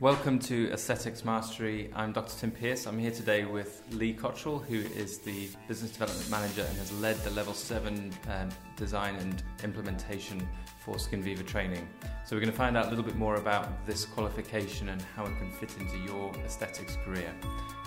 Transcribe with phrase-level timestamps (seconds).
[0.00, 1.90] Welcome to Aesthetics Mastery.
[1.94, 2.36] I'm Dr.
[2.36, 2.86] Tim Pearce.
[2.86, 7.16] I'm here today with Lee Cottrell, who is the Business Development Manager and has led
[7.18, 10.46] the Level 7 um, design and implementation
[10.84, 11.88] for SkinViva training.
[12.24, 15.24] So, we're going to find out a little bit more about this qualification and how
[15.24, 17.32] it can fit into your aesthetics career.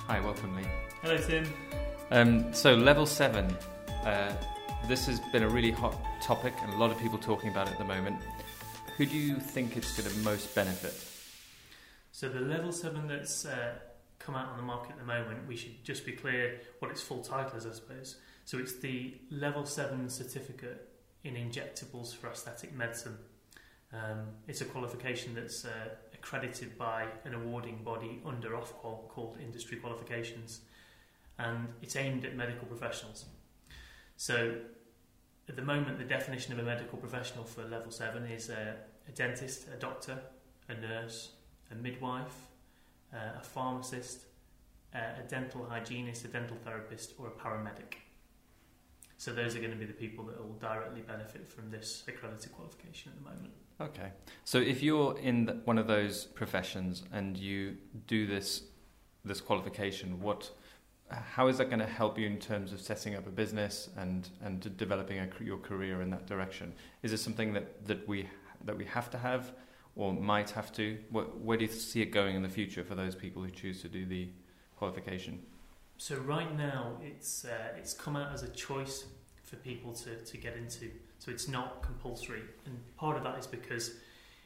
[0.07, 0.63] Hi, welcome, Lee.
[1.01, 1.45] Hello, Tim.
[2.11, 3.45] Um, so, Level 7,
[4.05, 4.33] uh,
[4.87, 7.73] this has been a really hot topic and a lot of people talking about it
[7.73, 8.21] at the moment.
[8.97, 10.93] Who do you think it's going to most benefit?
[12.15, 13.73] So the level seven that's uh,
[14.19, 17.01] come out on the market at the moment, we should just be clear what its
[17.01, 18.15] full title is, I suppose.
[18.45, 20.87] So it's the level seven certificate
[21.25, 23.17] in injectables for aesthetic medicine.
[23.91, 29.75] Um, it's a qualification that's uh, accredited by an awarding body under Ofqual called Industry
[29.75, 30.61] Qualifications,
[31.37, 33.25] and it's aimed at medical professionals.
[34.15, 34.55] So
[35.49, 38.75] at the moment, the definition of a medical professional for level seven is a,
[39.05, 40.17] a dentist, a doctor,
[40.69, 41.31] a nurse,
[41.71, 42.47] a midwife,
[43.13, 44.25] uh, a pharmacist,
[44.93, 47.95] uh, a dental hygienist, a dental therapist, or a paramedic.
[49.17, 52.51] So those are going to be the people that will directly benefit from this accredited
[52.51, 53.53] qualification at the moment.
[53.81, 54.11] Okay.
[54.43, 58.63] So if you're in the, one of those professions and you do this
[59.23, 60.51] this qualification, what
[61.09, 64.29] how is that going to help you in terms of setting up a business and
[64.43, 66.73] and developing a, your career in that direction?
[67.03, 68.29] Is it something that, that we
[68.65, 69.53] that we have to have?
[69.95, 70.97] Or might have to?
[71.11, 73.87] where do you see it going in the future for those people who choose to
[73.87, 74.29] do the
[74.75, 75.41] qualification?
[75.97, 79.05] So right now, it's uh, it's come out as a choice
[79.43, 80.91] for people to, to get into.
[81.19, 83.95] So it's not compulsory, and part of that is because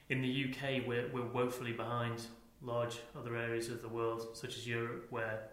[0.09, 2.21] in the UK we're we're woefully behind
[2.61, 5.49] large other areas of the world, such as Europe, where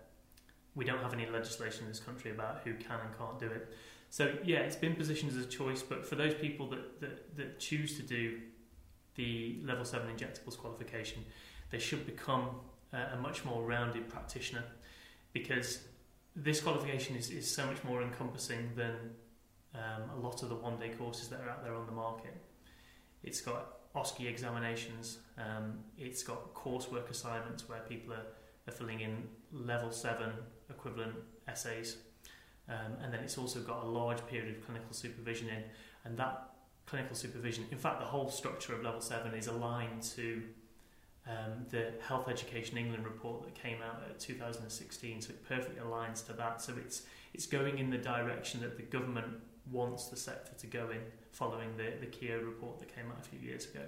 [0.74, 3.72] we don't have any legislation in this country about who can and can't do it.
[4.10, 7.58] So yeah, it's been positioned as a choice, but for those people that, that, that
[7.58, 8.40] choose to do
[9.16, 11.24] the level 7 injectables qualification,
[11.70, 12.50] they should become
[12.92, 14.64] uh, a much more rounded practitioner
[15.32, 15.80] because
[16.34, 18.94] this qualification is, is so much more encompassing than
[19.74, 22.36] um, a lot of the one day courses that are out there on the market.
[23.22, 28.26] It's got OSCE examinations, um, it's got coursework assignments where people are,
[28.68, 30.30] are filling in level 7
[30.68, 31.14] equivalent
[31.48, 31.96] essays.
[32.68, 35.62] Um, and then it's also got a large period of clinical supervision in,
[36.04, 36.50] and that
[36.86, 37.66] clinical supervision.
[37.70, 40.42] In fact, the whole structure of Level 7 is aligned to
[41.26, 46.24] um, the Health Education England report that came out in 2016, so it perfectly aligns
[46.26, 46.62] to that.
[46.62, 47.02] So it's,
[47.34, 49.34] it's going in the direction that the government
[49.72, 51.00] wants the sector to go in,
[51.32, 53.82] following the, the Keogh report that came out a few years ago.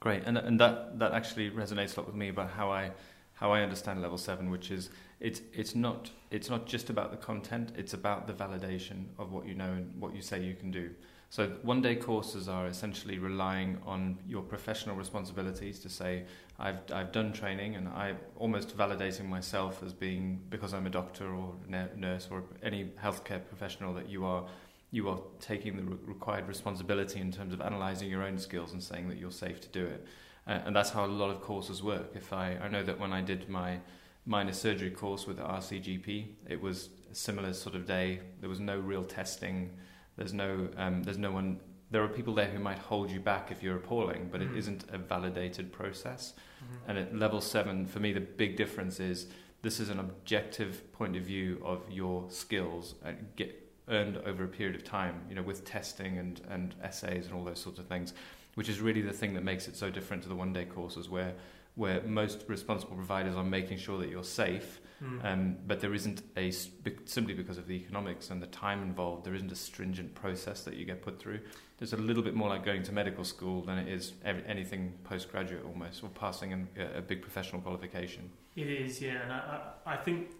[0.00, 2.92] Great, and, and that, that actually resonates a lot with me about how I
[3.34, 4.90] how I understand level seven, which is
[5.20, 9.46] it's it's not it's not just about the content; it's about the validation of what
[9.46, 10.90] you know and what you say you can do.
[11.30, 16.24] So one day courses are essentially relying on your professional responsibilities to say
[16.58, 21.34] I've I've done training and I'm almost validating myself as being because I'm a doctor
[21.34, 24.46] or nurse or any healthcare professional that you are
[24.90, 28.82] you are taking the re- required responsibility in terms of analyzing your own skills and
[28.82, 30.06] saying that you're safe to do it.
[30.46, 32.12] Uh, and that's how a lot of courses work.
[32.14, 33.80] If I I know that when I did my
[34.24, 38.20] minor surgery course with the RCGP, it was a similar sort of day.
[38.40, 39.70] There was no real testing
[40.18, 41.60] there's no, um, there's no one.
[41.90, 44.54] There are people there who might hold you back if you're appalling, but mm-hmm.
[44.54, 46.34] it isn't a validated process.
[46.34, 46.90] Mm-hmm.
[46.90, 49.28] And at level seven, for me, the big difference is
[49.62, 54.48] this is an objective point of view of your skills and get earned over a
[54.48, 55.22] period of time.
[55.30, 58.12] You know, with testing and and essays and all those sorts of things,
[58.56, 61.08] which is really the thing that makes it so different to the one day courses
[61.08, 61.32] where
[61.78, 65.24] where most responsible providers are making sure that you're safe Mm.
[65.24, 69.24] Um, but there isn't a simply because of the economics and the time involved.
[69.24, 71.40] There isn't a stringent process that you get put through.
[71.80, 75.64] It's a little bit more like going to medical school than it is anything postgraduate
[75.64, 78.30] almost, or passing an, a big professional qualification.
[78.56, 80.32] It is, yeah, and I, I, I think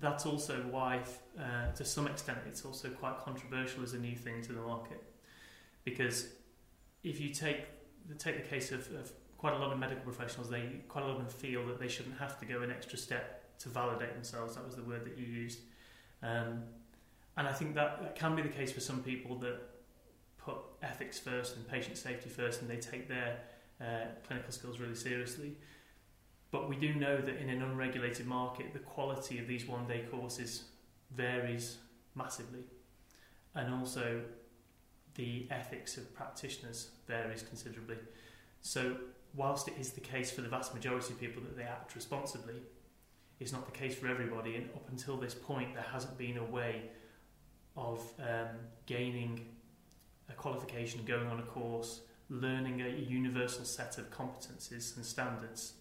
[0.00, 1.02] that's also why,
[1.38, 5.02] uh, to some extent, it's also quite controversial as a new thing to the market,
[5.84, 6.28] because
[7.04, 7.66] if you take
[8.18, 11.16] take the case of, of quite a lot of medical professionals, they quite a lot
[11.16, 14.54] of them feel that they shouldn't have to go an extra step to validate themselves.
[14.56, 15.60] That was the word that you used.
[16.22, 16.62] Um,
[17.36, 19.60] and I think that, that can be the case for some people that
[20.38, 23.38] put ethics first and patient safety first and they take their
[23.80, 25.56] uh, clinical skills really seriously.
[26.50, 30.04] But we do know that in an unregulated market, the quality of these one day
[30.10, 30.64] courses
[31.14, 31.78] varies
[32.14, 32.64] massively.
[33.54, 34.22] And also,
[35.14, 37.96] the ethics of practitioners varies considerably.
[38.60, 38.96] So,
[39.34, 42.62] whilst it is the case for the vast majority of people that they act responsibly,
[43.38, 44.56] it's not the case for everybody.
[44.56, 46.82] And up until this point, there hasn't been a way
[47.76, 48.56] of um,
[48.86, 49.46] gaining
[50.28, 55.74] a qualification, going on a course, learning a universal set of competencies and standards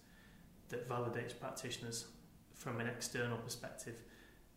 [0.70, 2.06] that validates practitioners
[2.54, 3.96] from an external perspective.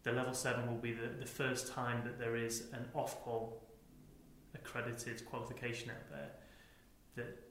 [0.02, 3.52] The level seven will be the, the first time that there is an Ofqual
[4.54, 6.30] accredited qualification out there
[7.16, 7.47] that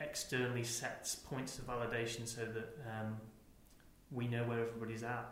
[0.00, 3.16] externally sets points of validation so that um,
[4.10, 5.26] we know where everybody's at.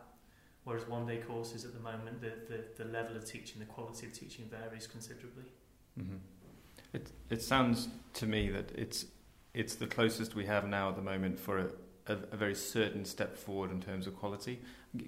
[0.65, 4.07] Whereas one day courses at the moment, the, the, the level of teaching, the quality
[4.07, 5.45] of teaching varies considerably.
[5.99, 6.17] Mm-hmm.
[6.93, 9.07] It, it sounds to me that it's,
[9.55, 11.67] it's the closest we have now at the moment for a,
[12.07, 14.61] a, a very certain step forward in terms of quality.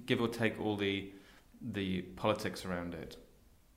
[0.06, 1.12] Give or take all the,
[1.62, 3.16] the politics around it,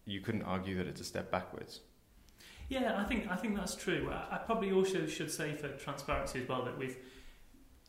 [0.05, 1.81] you couldn't argue that it's a step backwards.
[2.69, 4.11] Yeah, I think I think that's true.
[4.11, 6.97] I, I probably also should say for transparency as well that we've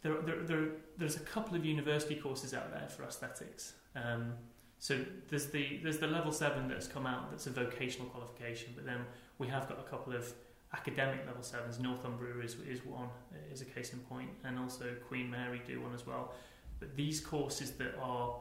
[0.02, 0.64] there, there, there,
[0.96, 3.72] there's a couple of university courses out there for aesthetics.
[3.96, 4.34] Um,
[4.78, 8.84] so there's the there's the level seven that's come out that's a vocational qualification, but
[8.84, 9.00] then
[9.38, 10.32] we have got a couple of
[10.72, 11.80] academic level sevens.
[11.80, 13.08] Northumbria is is one
[13.52, 16.32] is a case in point, and also Queen Mary do one as well.
[16.78, 18.36] But these courses that are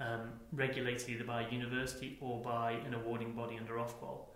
[0.00, 4.26] um, regulated either by a university or by an awarding body under Ofqual,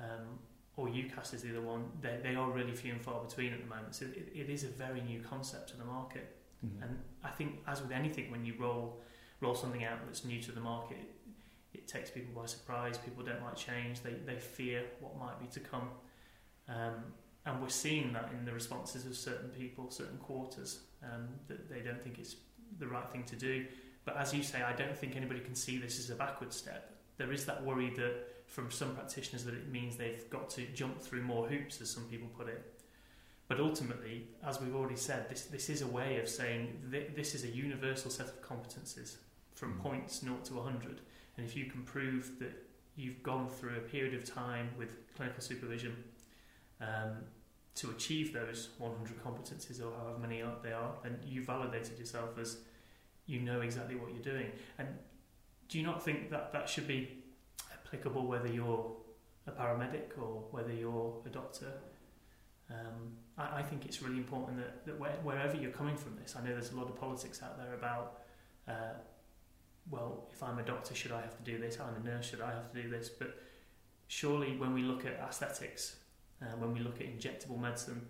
[0.00, 0.40] um,
[0.78, 3.60] or UCAS is the other one, they, they are really few and far between at
[3.60, 3.96] the moment.
[3.96, 6.36] So it, it is a very new concept to the market.
[6.64, 6.84] Mm-hmm.
[6.84, 9.00] And I think, as with anything, when you roll
[9.40, 12.96] roll something out that's new to the market, it, it takes people by surprise.
[12.98, 14.02] People don't like change.
[14.02, 15.90] They, they fear what might be to come.
[16.68, 17.12] Um,
[17.44, 21.80] and we're seeing that in the responses of certain people, certain quarters, um, that they
[21.80, 22.36] don't think it's
[22.78, 23.64] the right thing to do.
[24.04, 26.94] But as you say, I don't think anybody can see this as a backward step.
[27.16, 31.00] There is that worry that from some practitioners that it means they've got to jump
[31.00, 32.80] through more hoops, as some people put it.
[33.46, 37.34] But ultimately, as we've already said, this, this is a way of saying th- this
[37.34, 39.16] is a universal set of competences
[39.54, 39.82] from mm.
[39.82, 41.00] points 0 to 100.
[41.36, 42.66] And if you can prove that
[42.96, 45.96] you've gone through a period of time with clinical supervision
[46.80, 47.18] um,
[47.76, 52.58] to achieve those 100 competencies or however many they are, then you've validated yourself as
[53.26, 54.50] you know exactly what you're doing.
[54.78, 54.88] And
[55.68, 57.18] do you not think that that should be
[57.88, 58.90] applicable whether you're
[59.46, 61.72] a paramedic or whether you're a doctor.
[62.70, 66.36] Um, I, I, think it's really important that, that where, wherever you're coming from this,
[66.36, 68.20] I know there's a lot of politics out there about,
[68.68, 68.98] uh,
[69.90, 71.78] well, if I'm a doctor, should I have to do this?
[71.80, 73.08] I'm a nurse, should I have to do this?
[73.08, 73.40] But
[74.08, 75.96] surely when we look at aesthetics,
[76.42, 78.06] uh, when we look at injectable medicine,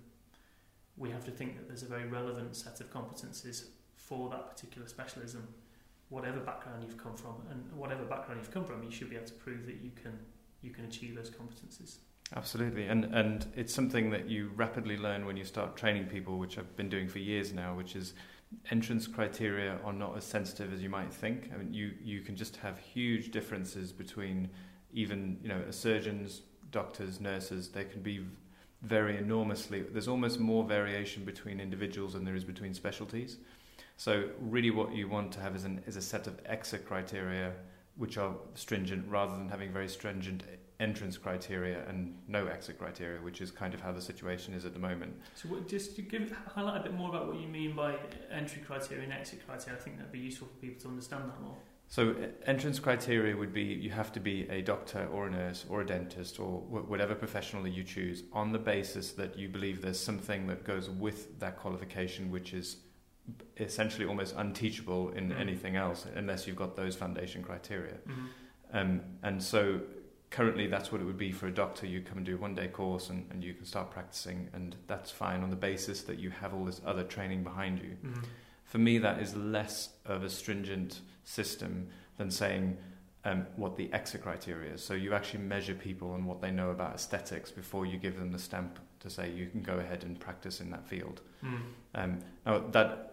[0.97, 4.89] we have to think that there's a very relevant set of competencies for that particular
[4.89, 5.47] specialism
[6.09, 9.27] whatever background you've come from and whatever background you've come from, you should be able
[9.27, 10.19] to prove that you can
[10.63, 11.99] you can achieve those competencies.
[12.37, 16.59] Absolutely, and and it's something that you rapidly learn when you start training people, which
[16.59, 18.15] I've been doing for years now, which is
[18.71, 21.51] entrance criteria are not as sensitive as you might think.
[21.55, 24.51] I mean, you you can just have huge differences between
[24.93, 27.69] even you know surgeons, doctors, nurses.
[27.69, 28.25] They can be
[28.83, 29.83] very enormously.
[29.83, 33.39] There's almost more variation between individuals than there is between specialties.
[33.99, 37.53] So really, what you want to have is, an, is a set of exit criteria
[37.97, 40.45] which are stringent, rather than having very stringent
[40.79, 44.73] entrance criteria and no exit criteria, which is kind of how the situation is at
[44.73, 45.13] the moment.
[45.35, 47.97] So, what, just to give highlight a bit more about what you mean by
[48.31, 51.43] entry criteria and exit criteria, I think that'd be useful for people to understand that
[51.43, 51.57] more.
[51.89, 52.15] So,
[52.47, 55.87] entrance criteria would be you have to be a doctor or a nurse or a
[55.87, 60.47] dentist or whatever professional that you choose on the basis that you believe there's something
[60.47, 62.77] that goes with that qualification which is
[63.57, 65.41] essentially almost unteachable in mm.
[65.41, 67.95] anything else unless you've got those foundation criteria.
[67.95, 68.27] Mm-hmm.
[68.73, 69.81] Um, and so
[70.31, 71.87] currently that's what it would be for a doctor.
[71.87, 74.77] You come and do a one day course and, and you can start practicing, and
[74.87, 77.97] that's fine on the basis that you have all this other training behind you.
[78.05, 78.23] Mm-hmm.
[78.65, 81.89] For me, that is less of a stringent system
[82.19, 82.77] than saying
[83.25, 84.85] um, what the exit criteria is.
[84.85, 88.31] So you actually measure people and what they know about aesthetics before you give them
[88.31, 91.21] the stamp to say you can go ahead and practice in that field.
[91.45, 91.61] Mm.
[91.95, 93.08] Um, now that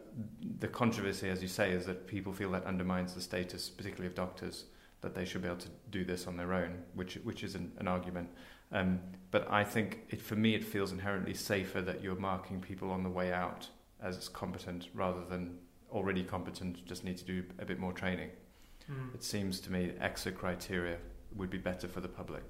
[0.60, 4.16] the controversy, as you say, is that people feel that undermines the status, particularly of
[4.16, 4.66] doctors,
[5.02, 7.72] that they should be able to do this on their own, which which is an,
[7.80, 8.30] an argument.
[8.72, 9.00] Um,
[9.32, 13.04] but I think it, for me, it feels inherently safer that you're marking people on
[13.04, 13.68] the way out
[14.02, 15.58] as competent rather than
[15.92, 18.30] already competent, just need to do a bit more training.
[18.92, 19.16] Mm.
[19.16, 20.98] It seems to me exit criteria
[21.36, 22.44] would be better for the public.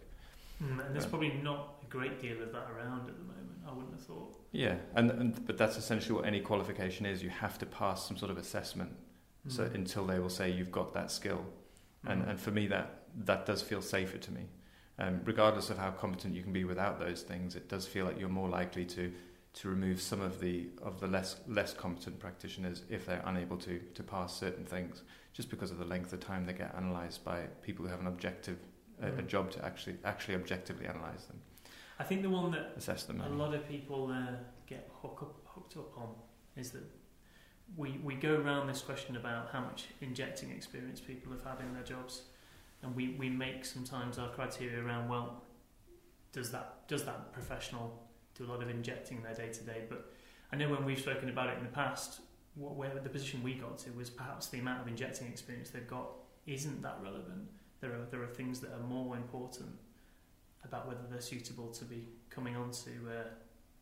[0.64, 3.36] Mm, and there's probably not a great deal of that around at the moment.
[3.68, 4.38] I wouldn't have thought.
[4.52, 7.24] Yeah, and, and but that's essentially what any qualification is.
[7.24, 8.92] You have to pass some sort of assessment,
[9.48, 9.52] mm.
[9.52, 11.46] so until they will say you've got that skill,
[12.06, 12.12] mm.
[12.12, 14.48] and and for me that that does feel safer to me.
[14.98, 18.18] Um, regardless of how competent you can be without those things, it does feel like
[18.18, 19.12] you're more likely to
[19.56, 23.80] to remove some of the of the less less competent practitioners if they're unable to
[23.94, 25.02] to pass certain things,
[25.34, 28.08] just because of the length of time they get analysed by people who have an
[28.08, 28.58] objective
[29.02, 29.20] a, mm.
[29.20, 31.40] a job to actually actually objectively analyse them.
[32.00, 33.22] I think the one that assess them.
[33.22, 34.36] A lot of people uh,
[34.68, 36.10] get hook up, hooked up on
[36.58, 36.84] is that
[37.76, 41.74] we, we go around this question about how much injecting experience people have had in
[41.74, 42.24] their jobs,
[42.84, 45.42] and we, we make sometimes our criteria around well,
[46.32, 49.84] does that does that professional do a lot of injecting in their day to day?
[49.90, 50.12] But
[50.52, 52.20] I know when we've spoken about it in the past,
[52.56, 55.88] what, where the position we got to was perhaps the amount of injecting experience they've
[55.88, 56.10] got
[56.46, 57.48] isn't that relevant.
[57.86, 59.70] There are there are things that are more important
[60.64, 63.24] about whether they're suitable to be coming on to uh,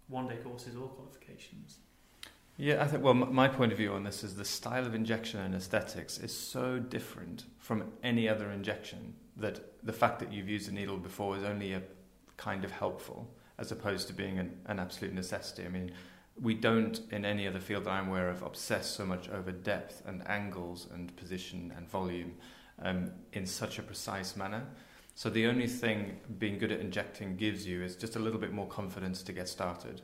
[0.10, 1.77] one day courses or qualifications.
[2.57, 5.39] Yeah, I think, well, my point of view on this is the style of injection
[5.39, 10.69] and aesthetics is so different from any other injection that the fact that you've used
[10.69, 11.81] a needle before is only a
[12.36, 15.65] kind of helpful as opposed to being an, an absolute necessity.
[15.65, 15.93] I mean,
[16.39, 20.03] we don't, in any other field that I'm aware of, obsess so much over depth
[20.05, 22.33] and angles and position and volume
[22.84, 24.63] um, in such a precise manner.
[25.16, 28.52] So the only thing being good at injecting gives you is just a little bit
[28.52, 30.02] more confidence to get started,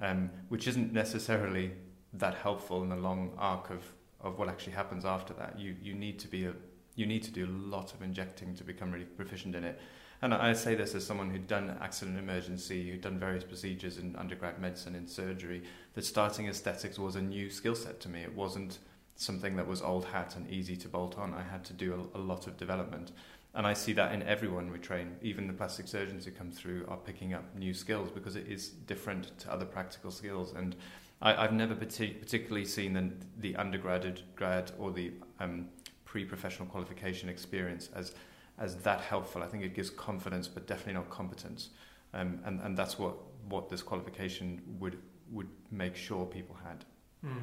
[0.00, 1.72] um, which isn't necessarily
[2.12, 3.82] that helpful in the long arc of,
[4.20, 5.58] of what actually happens after that.
[5.58, 6.54] You you need to be a
[6.96, 9.80] you need to do a lot of injecting to become really proficient in it.
[10.20, 14.16] And I say this as someone who'd done accident emergency, who'd done various procedures in
[14.16, 15.62] undergrad medicine, in surgery,
[15.94, 18.22] that starting aesthetics was a new skill set to me.
[18.22, 18.80] It wasn't
[19.18, 21.34] something that was old hat and easy to bolt on.
[21.34, 23.12] I had to do a, a lot of development.
[23.54, 25.16] And I see that in everyone we train.
[25.22, 28.68] Even the plastic surgeons who come through are picking up new skills because it is
[28.68, 30.54] different to other practical skills.
[30.54, 30.76] And
[31.20, 35.66] I, have never partic- particularly seen the, the undergraduate grad or the um,
[36.04, 38.14] pre-professional qualification experience as
[38.60, 39.42] as that helpful.
[39.42, 41.70] I think it gives confidence, but definitely not competence.
[42.12, 43.14] Um, and and that's what
[43.48, 44.98] what this qualification would
[45.32, 46.84] would make sure people had.
[47.24, 47.42] Mm.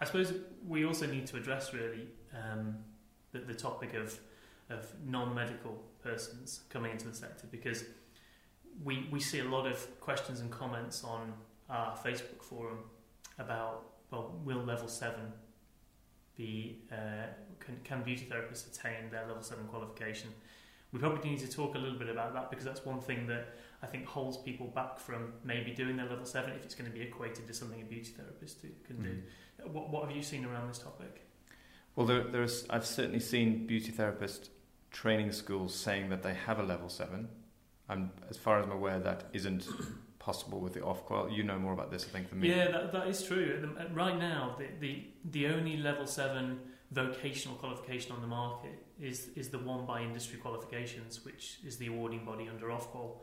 [0.00, 0.32] I suppose
[0.66, 2.76] we also need to address really um,
[3.32, 4.18] the, the topic of
[4.70, 7.84] of non-medical persons coming into the sector because
[8.82, 11.32] we we see a lot of questions and comments on
[11.68, 12.78] our Facebook forum
[13.38, 15.32] about well, will level seven
[16.36, 17.26] be uh,
[17.60, 20.30] can, can beauty therapists attain their level seven qualification?
[20.92, 23.56] We probably need to talk a little bit about that because that's one thing that
[23.82, 26.96] I think holds people back from maybe doing their level seven if it's going to
[26.96, 29.08] be equated to something a beauty therapist can do.
[29.08, 29.22] Mm.
[29.72, 31.22] What, what have you seen around this topic?
[31.96, 34.50] Well, there, there's I've certainly seen beauty therapist
[34.90, 37.28] training schools saying that they have a level seven.
[37.88, 39.68] And as far as I'm aware, that isn't
[40.18, 41.36] possible with the Ofqual.
[41.36, 42.48] You know more about this, I think, than me.
[42.48, 43.68] Yeah, that, that is true.
[43.92, 46.58] Right now, the, the, the only level 7
[46.92, 51.88] vocational qualification on the market is, is the one by industry qualifications, which is the
[51.88, 53.16] awarding body under Ofqual.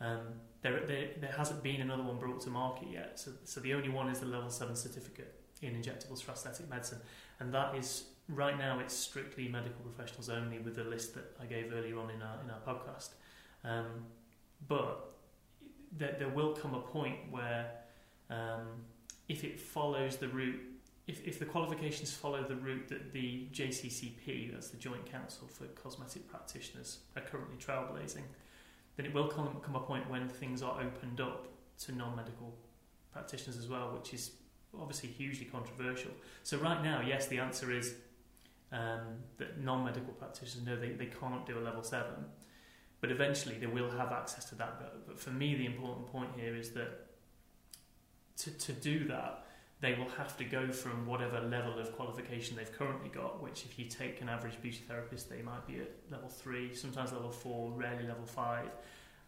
[0.00, 0.20] Um,
[0.62, 3.88] there, there, there hasn't been another one brought to market yet, so, so the only
[3.88, 6.98] one is the level 7 certificate in injectables for aesthetic medicine,
[7.40, 11.46] and that is right now it's strictly medical professionals only with the list that I
[11.46, 13.10] gave earlier on in our in our podcast.
[13.64, 14.04] Um,
[14.68, 15.12] but
[15.96, 17.70] there, there will come a point where
[18.30, 18.66] um,
[19.28, 20.60] if it follows the route,
[21.06, 25.66] if, if the qualifications follow the route that the JCCP, that's the Joint Council for
[25.66, 28.22] Cosmetic Practitioners, are currently trailblazing,
[28.96, 31.48] then it will come, come a point when things are opened up
[31.80, 32.54] to non-medical
[33.12, 34.32] practitioners as well, which is
[34.80, 36.10] obviously hugely controversial.
[36.42, 37.94] So right now, yes, the answer is
[38.72, 42.06] um, that non-medical practitioners know they, they can't do a level 7
[43.02, 44.78] but eventually they will have access to that.
[44.78, 47.08] But, but for me, the important point here is that
[48.38, 49.44] to, to do that,
[49.80, 53.76] they will have to go from whatever level of qualification they've currently got, which if
[53.76, 57.72] you take an average beauty therapist, they might be at level three, sometimes level four,
[57.72, 58.68] rarely level five,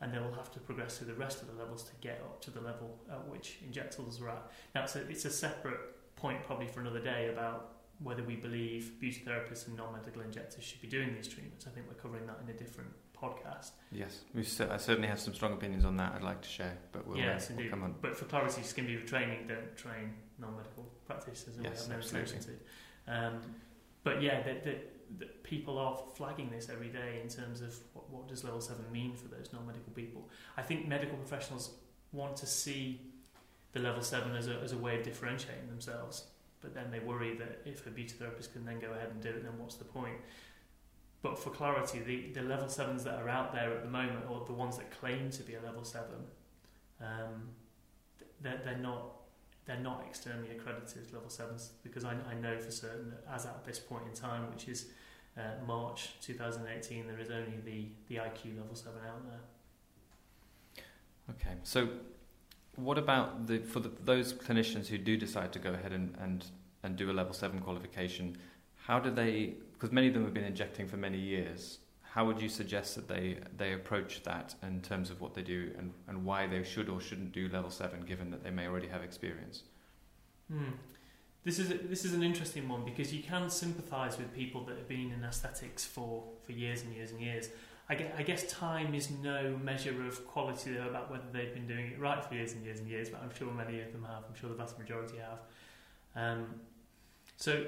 [0.05, 2.39] and they will have to progress through the rest of the levels to get up
[2.43, 4.51] to the level at which injectables are at.
[4.75, 5.81] Now, it's a, it's a separate
[6.15, 10.83] point probably for another day about whether we believe beauty therapists and non-medical injectors should
[10.83, 11.67] be doing these treatments.
[11.67, 13.71] I think we're covering that in a different podcast.
[13.93, 16.13] Yes, we I certainly have some strong opinions on that.
[16.15, 17.63] I'd like to share, but we'll, yes, uh, indeed.
[17.63, 17.95] We'll come on.
[18.03, 22.53] But for clarity, SkinViva training don't train non-medical practitioners, and yes, we have no to.
[23.07, 23.41] Um,
[24.03, 28.11] but yeah, the, that, that people are flagging this every day in terms of what,
[28.11, 30.29] what does level seven mean for those non-medical people.
[30.57, 31.71] I think medical professionals
[32.13, 33.01] want to see
[33.73, 36.25] the level seven as a, as a way of differentiating themselves,
[36.61, 39.31] but then they worry that if a beauty therapist can then go ahead and do
[39.31, 40.17] it, then what's the point?
[41.23, 44.45] But for clarity, the, the level sevens that are out there at the moment, or
[44.45, 46.27] the ones that claim to be a level seven,
[47.01, 47.49] um,
[48.41, 49.24] they're, they're not
[49.67, 53.65] they're not externally accredited level sevens because I, I know for certain that as at
[53.65, 54.87] this point in time, which is
[55.37, 60.85] uh, March 2018, there is only the, the IQ level seven out there.
[61.31, 61.89] Okay, so
[62.77, 66.45] what about the for the, those clinicians who do decide to go ahead and, and,
[66.83, 68.37] and do a level seven qualification?
[68.77, 69.55] How do they
[69.85, 71.79] because many of them have been injecting for many years.
[72.15, 75.73] How would you suggest that they, they approach that in terms of what they do
[75.77, 78.87] and, and why they should or shouldn't do level 7 given that they may already
[78.87, 79.65] have experience?
[80.49, 80.75] Hmm.
[81.43, 84.77] This is a, this is an interesting one because you can sympathise with people that
[84.77, 87.49] have been in aesthetics for, for years and years and years.
[87.89, 91.67] I guess, I guess time is no measure of quality though about whether they've been
[91.67, 94.05] doing it right for years and years and years, but I'm sure many of them
[94.05, 94.23] have.
[94.29, 95.41] I'm sure the vast majority have.
[96.15, 96.47] Um,
[97.39, 97.67] so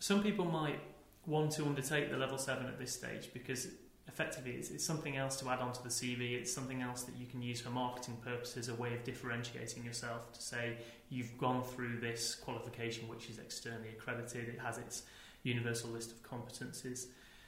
[0.00, 0.80] some people might
[1.26, 3.68] want to undertake the level seven at this stage because
[4.08, 6.32] effectively it's, it's, something else to add onto the CV.
[6.32, 10.32] It's something else that you can use for marketing purposes, a way of differentiating yourself
[10.32, 10.76] to say
[11.10, 14.48] you've gone through this qualification which is externally accredited.
[14.48, 15.02] It has its
[15.42, 17.06] universal list of competencies.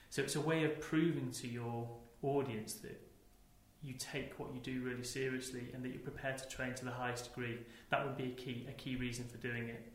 [0.09, 1.87] So it's a way of proving to your
[2.21, 2.99] audience that
[3.81, 6.91] you take what you do really seriously and that you're prepared to train to the
[6.91, 7.59] highest degree.
[7.89, 9.93] That would be a key a key reason for doing it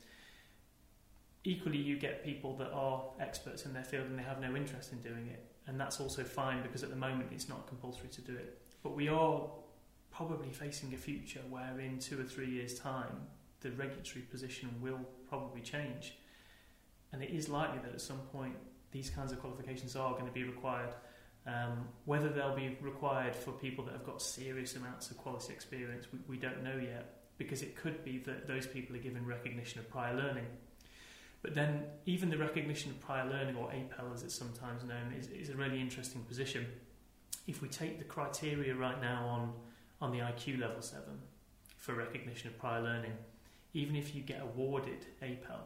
[1.45, 4.93] equally you get people that are experts in their field and they have no interest
[4.93, 5.45] in doing it.
[5.67, 8.59] And that's also fine because at the moment it's not compulsory to do it.
[8.83, 9.43] But we are
[10.11, 13.27] probably facing a future where in two or three years time
[13.61, 16.15] the regulatory position will probably change.
[17.13, 18.55] And it is likely that at some point
[18.91, 20.95] these kinds of qualifications are going to be required.
[21.47, 26.07] Um, whether they'll be required for people that have got serious amounts of quality experience
[26.11, 29.79] we, we don't know yet because it could be that those people are given recognition
[29.79, 30.47] of prior learning
[31.45, 35.29] but then, even the recognition of prior learning, or APEL as it's sometimes known, is,
[35.29, 36.65] is a really interesting position.
[37.47, 39.53] If we take the criteria right now on,
[40.01, 41.05] on the IQ level 7
[41.77, 43.13] for recognition of prior learning,
[43.75, 45.61] even if you get awarded APEL,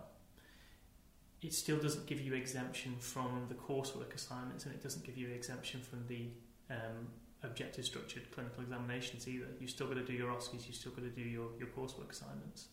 [1.43, 5.29] it still doesn't give you exemption from the coursework assignments and it doesn't give you
[5.29, 6.27] exemption from the
[6.71, 7.07] um,
[7.45, 9.47] objective structured clinical examinations either.
[9.61, 12.11] You've still got to do your OSCEs, you've still got to do your, your coursework
[12.11, 12.67] assignments.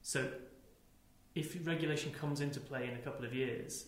[0.00, 0.30] So
[1.34, 3.86] if regulation comes into play in a couple of years,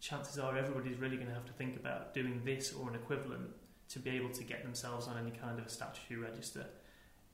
[0.00, 3.50] chances are everybody's really going to have to think about doing this or an equivalent
[3.88, 6.66] to be able to get themselves on any kind of a statutory register.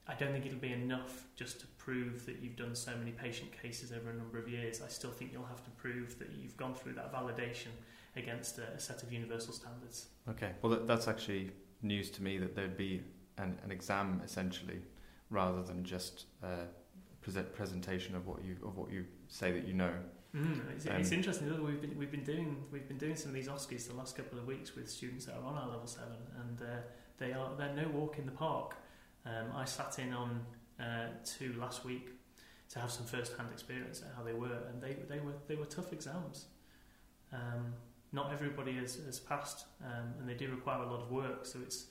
[0.07, 3.51] I don't think it'll be enough just to prove that you've done so many patient
[3.63, 4.83] cases over a number of years.
[4.83, 7.69] I still think you'll have to prove that you've gone through that validation
[8.17, 10.09] against a, set of universal standards.
[10.29, 13.03] Okay, well, that's actually news to me that there'd be
[13.39, 14.81] an, an exam essentially
[15.31, 16.65] rather than just a
[17.23, 19.93] present presentation of what you of what you say that you know.
[20.35, 21.65] Mm, it's, um, it's, interesting.
[21.65, 24.39] We've been we've been doing we've been doing some of these OSCEs the last couple
[24.39, 26.81] of weeks with students that are on our level seven, and uh,
[27.19, 28.77] they are they're no walk in the park.
[29.25, 30.41] Um, I sat in on
[30.81, 32.11] uh, two last week
[32.71, 35.67] to have some first-hand experience at how they were, and they they were they were
[35.67, 36.47] tough exams.
[37.33, 37.75] Um,
[38.13, 41.47] not everybody has, has passed, um, and they do require a lot of work.
[41.47, 41.87] So it's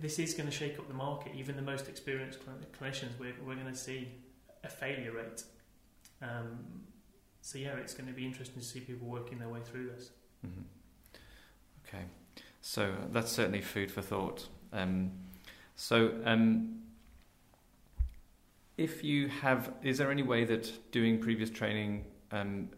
[0.00, 1.32] this is going to shake up the market.
[1.34, 2.38] Even the most experienced
[2.78, 4.08] clinicians, we're, we're going to see
[4.62, 5.42] a failure rate
[6.24, 6.58] um,
[7.40, 10.10] so yeah, it's going to be interesting to see people working their way through this.
[10.46, 10.62] Mm-hmm.
[11.86, 12.04] Okay,
[12.60, 14.48] so that's certainly food for thought.
[14.72, 15.12] Um,
[15.76, 16.80] so um,
[18.78, 22.70] if you have, is there any way that doing previous training um,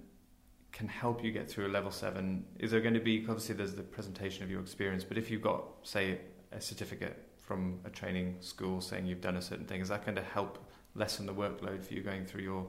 [0.72, 2.44] can help you get through a level seven?
[2.58, 5.42] Is there going to be obviously there's the presentation of your experience, but if you've
[5.42, 6.18] got say
[6.56, 10.16] a certificate from a training school saying you've done a certain thing, is that going
[10.16, 10.58] to help
[10.94, 12.66] lessen the workload for you going through your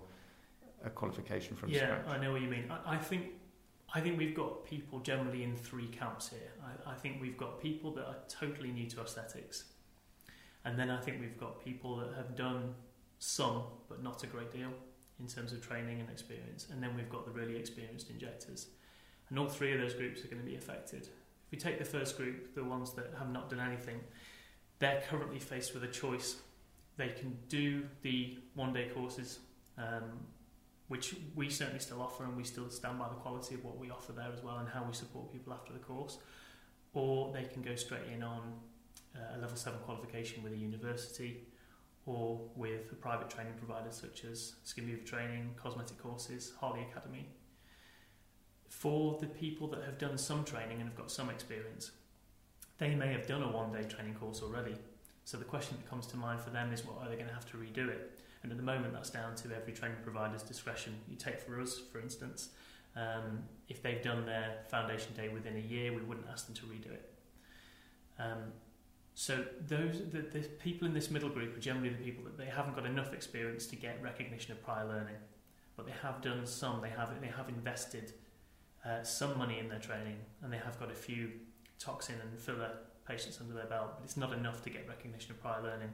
[0.84, 2.08] a qualification from yeah, scratch.
[2.08, 2.66] I know what you mean.
[2.70, 3.30] I, I, think
[3.94, 6.52] I think we've got people generally in three camps here.
[6.64, 9.66] I, I, think we've got people that are totally new to aesthetics,
[10.66, 12.76] and then I think we've got people that have done
[13.20, 14.70] some but not a great deal
[15.20, 18.68] in terms of training and experience, and then we've got the really experienced injectors,
[19.30, 21.10] and all three of those groups are going to be affected.
[21.48, 24.00] If we take the first group, the ones that have not done anything,
[24.80, 26.38] they're currently faced with a choice.
[26.98, 29.40] They can do the one-day courses.
[29.78, 30.20] Um,
[30.88, 33.90] which we certainly still offer and we still stand by the quality of what we
[33.90, 36.18] offer there as well and how we support people after the course.
[36.94, 38.54] Or they can go straight in on
[39.16, 41.48] uh, a level 7 qualification with a university
[42.06, 47.28] or with a private training provider such as Skin Training, Cosmetic Courses, Harley Academy.
[48.70, 51.92] For the people that have done some training and have got some experience,
[52.78, 54.76] they may have done a one day training course already.
[55.24, 57.34] So the question that comes to mind for them is, well, are they going to
[57.34, 58.20] have to redo it?
[58.44, 60.96] And at the moment, that's down to every training provider's discretion.
[61.10, 62.50] You take for us, for instance,
[62.96, 66.62] um, if they've done their foundation day within a year, we wouldn't ask them to
[66.64, 67.14] redo it.
[68.20, 68.54] Um,
[69.14, 72.46] so those the, the people in this middle group are generally the people that they
[72.46, 75.16] haven't got enough experience to get recognition of prior learning,
[75.76, 76.82] but they have done some.
[76.82, 78.14] They have they have invested
[78.88, 81.32] uh, some money in their training, and they have got a few
[81.80, 82.72] toxin and filler
[83.08, 85.90] patients under their belt, but it's not enough to get recognition of prior learning.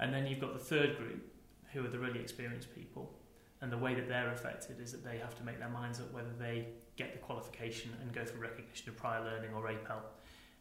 [0.00, 1.32] And then you've got the third group,
[1.72, 3.12] who are the really experienced people.
[3.60, 6.12] And the way that they're affected is that they have to make their minds up
[6.12, 10.00] whether they get the qualification and go for recognition of prior learning or APEL.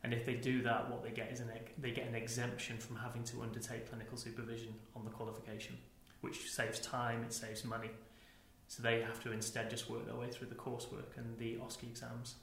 [0.04, 2.98] And if they do that, what they get is an they get an exemption from
[2.98, 5.78] having to undertake clinical supervision on the qualification,
[6.22, 7.90] which saves time, it saves money.
[8.76, 11.84] So they have to instead just work their way through the coursework and the OSCE
[11.84, 12.36] exams.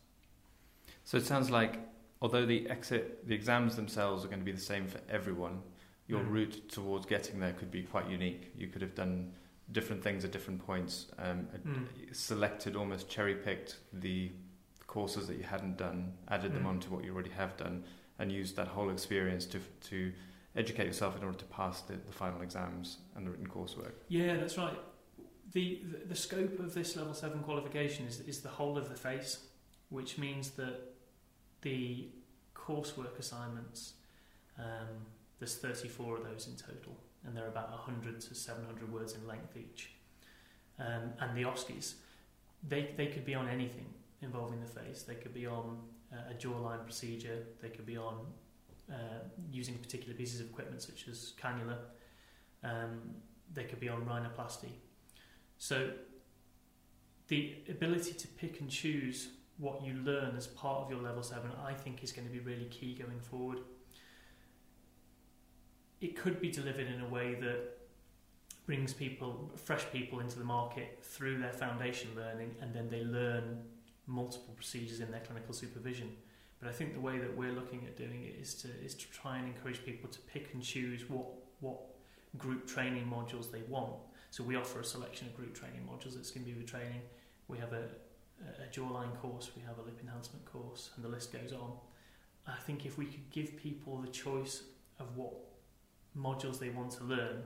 [1.04, 1.80] So it sounds like
[2.22, 5.60] although the exit, the exams themselves are going to be the same for everyone,
[6.06, 6.30] your Mm.
[6.30, 8.52] route towards getting there could be quite unique.
[8.56, 9.32] You could have done
[9.72, 12.14] different things at different points, um, Mm.
[12.14, 14.30] selected, almost cherry picked the
[14.86, 16.68] courses that you hadn't done, added them Mm.
[16.68, 17.82] onto what you already have done,
[18.20, 20.12] and used that whole experience to to
[20.54, 23.94] educate yourself in order to pass the, the final exams and the written coursework.
[24.08, 24.78] Yeah, that's right.
[25.52, 29.38] The, the scope of this level seven qualification is is the whole of the face,
[29.88, 30.94] which means that
[31.62, 32.08] the
[32.54, 33.94] coursework assignments
[34.58, 35.06] um,
[35.38, 39.56] there's 34 of those in total, and they're about 100 to 700 words in length
[39.56, 39.92] each.
[40.78, 41.94] Um, and the OSCEs,
[42.66, 43.86] they they could be on anything
[44.22, 45.02] involving the face.
[45.02, 45.78] They could be on
[46.12, 47.46] uh, a jawline procedure.
[47.60, 48.26] They could be on
[48.90, 51.76] uh, using particular pieces of equipment such as cannula.
[52.62, 53.00] Um,
[53.52, 54.72] they could be on rhinoplasty.
[55.60, 55.90] So
[57.28, 61.50] the ability to pick and choose what you learn as part of your level 7
[61.62, 63.58] I think is going to be really key going forward.
[66.00, 67.76] It could be delivered in a way that
[68.64, 73.62] brings people fresh people into the market through their foundation learning and then they learn
[74.06, 76.10] multiple procedures in their clinical supervision.
[76.58, 79.10] But I think the way that we're looking at doing it is to is to
[79.10, 81.26] try and encourage people to pick and choose what
[81.60, 81.80] what
[82.38, 83.92] group training modules they want.
[84.30, 87.02] So we offer a selection of group training modules at SkinViva Training.
[87.48, 87.84] We have a,
[88.62, 91.72] a jawline course, we have a lip enhancement course, and the list goes on.
[92.46, 94.62] I think if we could give people the choice
[94.98, 95.32] of what
[96.16, 97.42] modules they want to learn,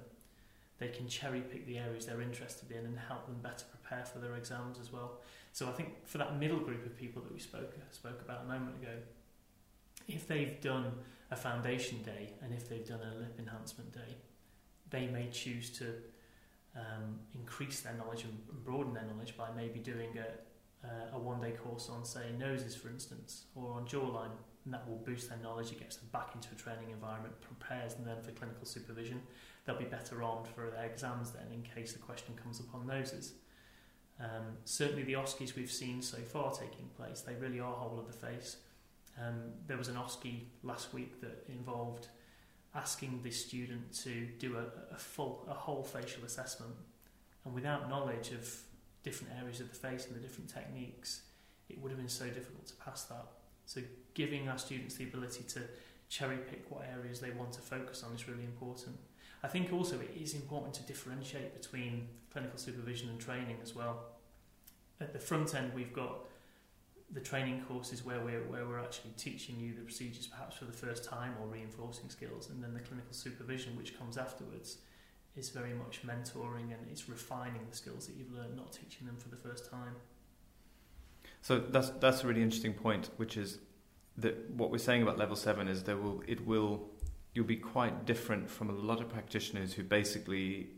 [0.79, 4.19] they can cherry pick the areas they're interested in and help them better prepare for
[4.19, 5.21] their exams as well.
[5.53, 8.49] So I think for that middle group of people that we spoke spoke about a
[8.49, 8.93] moment ago,
[10.09, 10.93] if they've done
[11.31, 14.17] a foundation day and if they've done a lip enhancement day,
[14.91, 15.95] they may choose to
[16.77, 21.41] um, increase their knowledge and broaden their knowledge by maybe doing a, uh, a one
[21.41, 24.33] day course on, say, noses, for instance, or on jawline,
[24.65, 25.71] and that will boost their knowledge.
[25.71, 29.21] It gets them back into a training environment, prepares them then for clinical supervision.
[29.65, 33.35] They'll be better armed for their exams then in case the question comes upon noses.
[34.21, 38.07] Um, certainly, the OSCEs we've seen so far taking place, they really are whole of
[38.07, 38.59] the face.
[39.21, 42.09] Um, there was an OSCE last week that involved
[42.75, 46.75] asking the student to do a, a full, a whole facial assessment,
[47.45, 48.53] and without knowledge of
[49.03, 51.23] different areas of the face and the different techniques,
[51.69, 53.27] it would have been so difficult to pass that.
[53.67, 53.81] So,
[54.15, 55.61] giving our students the ability to
[56.09, 58.97] cherry pick what areas they want to focus on is really important.
[59.43, 64.05] I think also it is important to differentiate between clinical supervision and training as well.
[65.01, 66.27] At the front end, we've got
[67.15, 70.73] the training courses where we're where we're actually teaching you the procedures perhaps for the
[70.73, 74.79] first time or reinforcing skills, and then the clinical supervision which comes afterwards
[75.37, 79.17] is very much mentoring and it's refining the skills that you've learned, not teaching them
[79.17, 79.95] for the first time.
[81.41, 83.59] So that's that's a really interesting point, which is
[84.19, 86.89] that what we're saying about level seven is there will it will
[87.33, 90.69] you'll be quite different from a lot of practitioners who basically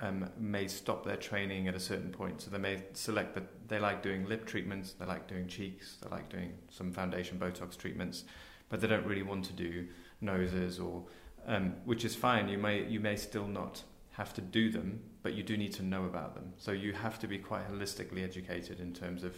[0.00, 2.42] um, may stop their training at a certain point.
[2.42, 6.08] So they may select that they like doing lip treatments, they like doing cheeks, they
[6.08, 8.24] like doing some foundation Botox treatments,
[8.68, 9.86] but they don't really want to do
[10.20, 11.04] noses or
[11.46, 12.48] um, which is fine.
[12.48, 13.82] You may you may still not
[14.12, 16.52] have to do them, but you do need to know about them.
[16.56, 19.34] So you have to be quite holistically educated in terms of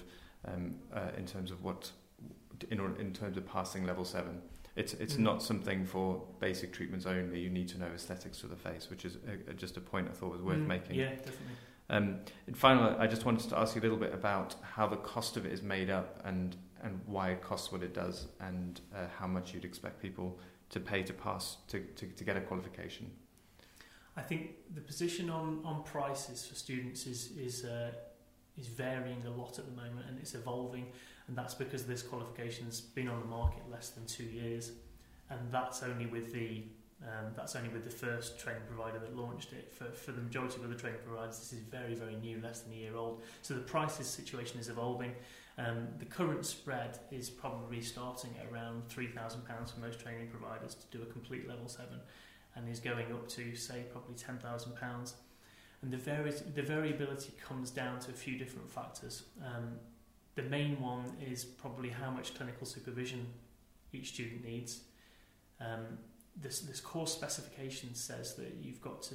[0.46, 1.90] um, uh, in terms of what
[2.70, 4.40] in, in terms of passing level seven.
[4.76, 5.20] It's it's Mm.
[5.20, 7.40] not something for basic treatments only.
[7.40, 10.08] You need to know aesthetics for the face, which is a, a, just a point
[10.08, 10.96] I thought was worth Mm, making.
[10.96, 11.56] Yeah, definitely.
[11.88, 14.96] Um, and finally, I just wanted to ask you a little bit about how the
[14.96, 18.80] cost of it is made up and and why it costs what it does, and
[18.94, 20.38] uh, how much you'd expect people
[20.70, 23.10] to pay to pass to, to, to get a qualification.
[24.16, 27.90] I think the position on, on prices for students is is uh,
[28.56, 30.86] is varying a lot at the moment, and it's evolving,
[31.30, 34.72] and that's because this qualification's been on the market less than two years,
[35.30, 36.64] and that's only with the
[37.02, 39.72] um, that's only with the first training provider that launched it.
[39.72, 42.72] For for the majority of other training providers, this is very very new, less than
[42.72, 43.22] a year old.
[43.42, 45.14] So the prices situation is evolving.
[45.56, 50.30] Um, the current spread is probably starting at around three thousand pounds for most training
[50.30, 52.00] providers to do a complete level seven
[52.56, 55.14] and is going up to say probably ten thousand pounds.
[55.82, 59.22] And the vari- the variability comes down to a few different factors.
[59.46, 59.78] Um,
[60.40, 63.26] the main one is probably how much clinical supervision
[63.92, 64.82] each student needs.
[65.60, 65.98] Um,
[66.40, 69.14] this this course specification says that you've got to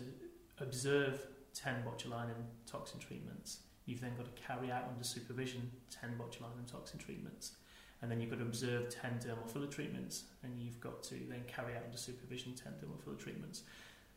[0.59, 3.59] observe ten botulinum toxin treatments.
[3.85, 7.53] You've then got to carry out under supervision ten botulinum toxin treatments
[8.01, 11.41] and then you've got to observe 10 dermal filler treatments, and you've got to then
[11.47, 13.63] carry out under supervision 10 dermal filler treatments.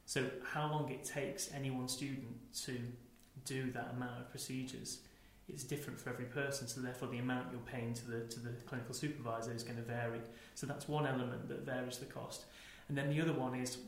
[0.04, 2.78] So how long it takes any one student to
[3.44, 4.98] do that amount of procedures
[5.52, 6.66] is different for every person.
[6.68, 9.82] So therefore, the amount you're paying to the to the clinical supervisor is going to
[9.82, 10.20] vary.
[10.54, 12.44] So that's one element that varies the cost.
[12.88, 13.78] And then the other one is,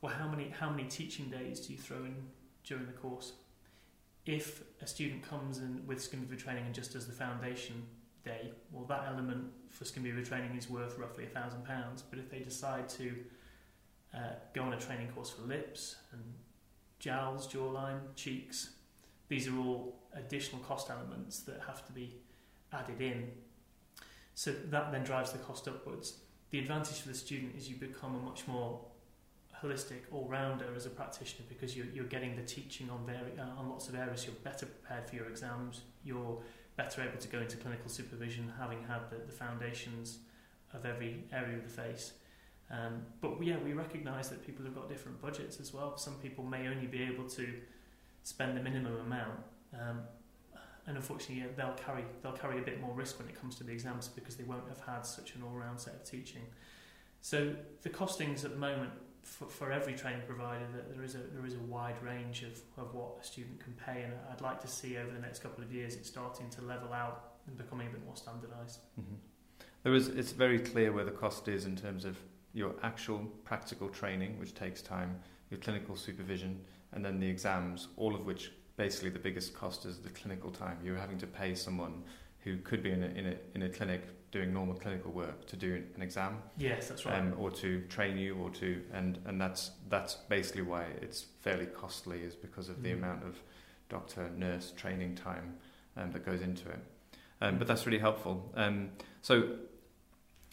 [0.00, 2.16] well, how many how many teaching days do you throw in
[2.64, 3.32] during the course?
[4.26, 7.84] If a student comes in with SkinViva training and just does the foundation
[8.24, 12.02] day, well, that element for SkinViva training is worth roughly a thousand pounds.
[12.02, 13.12] But if they decide to
[14.14, 14.18] uh,
[14.54, 16.22] go on a training course for lips and
[17.00, 18.70] jowls, jawline, cheeks,
[19.28, 22.16] these are all additional cost elements that have to be
[22.72, 23.30] added in.
[24.34, 26.18] So that then drives the cost upwards.
[26.50, 28.80] The advantage for the student is you become a much more
[29.62, 33.68] holistic all-rounder as a practitioner because you're, you're getting the teaching on, vari- uh, on
[33.68, 34.26] lots of areas.
[34.26, 35.82] You're better prepared for your exams.
[36.04, 36.38] You're
[36.76, 40.18] better able to go into clinical supervision having had the, the foundations
[40.72, 42.12] of every area of the face.
[42.70, 45.96] Um, but yeah, we recognise that people have got different budgets as well.
[45.96, 47.54] Some people may only be able to
[48.24, 49.38] spend the minimum amount,
[49.74, 50.00] um,
[50.86, 53.72] and unfortunately, they'll carry they'll carry a bit more risk when it comes to the
[53.72, 56.42] exams because they won't have had such an all-round set of teaching.
[57.20, 58.90] So the costings at the moment
[59.22, 62.60] for, for every training provider that there is a there is a wide range of,
[62.82, 65.64] of what a student can pay, and I'd like to see over the next couple
[65.64, 68.80] of years it starting to level out and becoming a bit more standardised.
[69.00, 69.14] Mm-hmm.
[69.84, 72.18] There is it's very clear where the cost is in terms of
[72.52, 75.18] your actual practical training, which takes time,
[75.50, 76.60] your clinical supervision,
[76.94, 80.78] and then the exams, all of which basically the biggest cost is the clinical time.
[80.82, 82.02] You're having to pay someone
[82.40, 85.56] who could be in a, in a, in a clinic doing normal clinical work to
[85.56, 86.38] do an exam.
[86.58, 87.18] Yes, that's right.
[87.20, 91.66] Um, or to train you, or to and and that's that's basically why it's fairly
[91.66, 92.98] costly, is because of the Mm.
[92.98, 93.38] amount of
[93.88, 95.54] doctor nurse training time
[95.96, 96.80] um, that goes into it.
[97.40, 98.52] Um, but that's really helpful.
[98.56, 98.90] Um,
[99.22, 99.56] so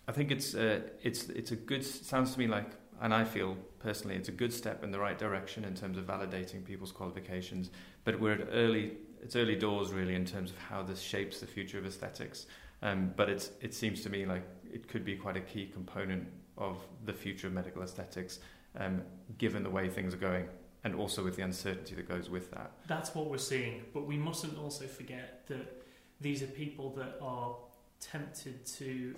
[0.07, 2.69] I think it's uh, it's it's a good sounds to me like,
[3.01, 6.05] and I feel personally it's a good step in the right direction in terms of
[6.05, 7.71] validating people's qualifications.
[8.03, 11.45] But we're at early it's early doors really in terms of how this shapes the
[11.45, 12.47] future of aesthetics.
[12.81, 16.27] Um, but it's, it seems to me like it could be quite a key component
[16.57, 18.39] of the future of medical aesthetics,
[18.77, 19.01] um,
[19.37, 20.47] given the way things are going,
[20.83, 22.71] and also with the uncertainty that goes with that.
[22.87, 25.83] That's what we're seeing, but we mustn't also forget that
[26.19, 27.55] these are people that are
[27.99, 29.15] tempted to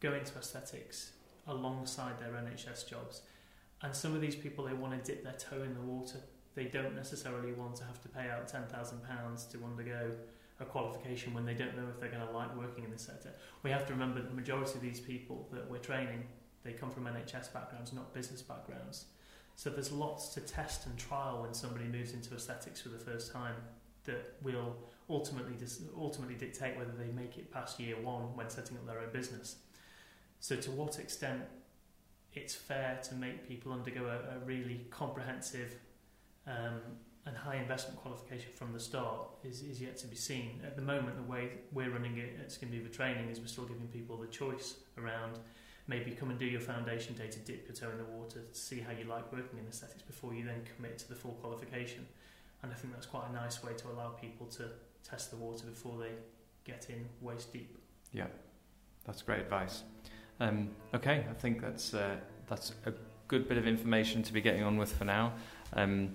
[0.00, 1.12] go into aesthetics
[1.46, 3.22] alongside their NHS jobs.
[3.82, 6.18] And some of these people, they want to dip their toe in the water.
[6.54, 10.12] They don't necessarily want to have to pay out £10,000 to undergo
[10.60, 13.30] a qualification when they don't know if they're going to like working in the sector.
[13.62, 16.24] We have to remember the majority of these people that we're training,
[16.62, 19.06] they come from NHS backgrounds, not business backgrounds.
[19.56, 23.32] So there's lots to test and trial when somebody moves into aesthetics for the first
[23.32, 23.56] time
[24.04, 24.76] that will
[25.10, 25.54] ultimately
[25.96, 29.56] ultimately dictate whether they make it past year one when setting up their own business.
[30.42, 31.42] So to what extent
[32.34, 35.76] it's fair to make people undergo a, a really comprehensive
[36.48, 36.80] um,
[37.24, 40.60] and high investment qualification from the start is, is yet to be seen.
[40.66, 43.86] At the moment, the way we're running it at SkinViva Training is we're still giving
[43.86, 45.38] people the choice around
[45.86, 48.58] maybe come and do your foundation day to dip your toe in the water to
[48.58, 52.04] see how you like working in aesthetics before you then commit to the full qualification.
[52.64, 54.64] And I think that's quite a nice way to allow people to
[55.08, 56.10] test the water before they
[56.64, 57.78] get in waist deep.
[58.12, 58.26] Yeah,
[59.04, 59.84] that's great advice.
[60.42, 62.16] Um, okay, I think that's uh,
[62.48, 62.92] that's a
[63.28, 65.34] good bit of information to be getting on with for now.
[65.74, 66.10] Um,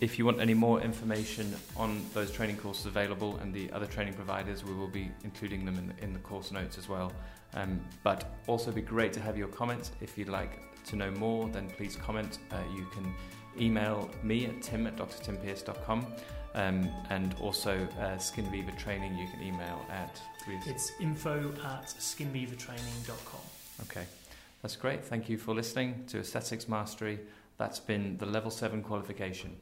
[0.00, 4.14] if you want any more information on those training courses available and the other training
[4.14, 7.12] providers, we will be including them in the, in the course notes as well.
[7.54, 9.90] Um, but also be great to have your comments.
[10.00, 12.38] If you'd like to know more, then please comment.
[12.50, 13.14] Uh, you can
[13.60, 16.06] email me at tim at drtimpearce.com
[16.54, 18.18] um, and also uh,
[18.78, 20.20] Training you can email at.
[20.66, 23.55] It's info at skinvivatraining.com.
[23.82, 24.04] Okay,
[24.62, 25.04] that's great.
[25.04, 27.20] Thank you for listening to Aesthetics Mastery.
[27.58, 29.56] That's been the Level 7 qualification.